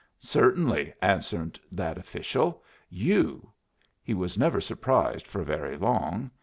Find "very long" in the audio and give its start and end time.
5.43-6.31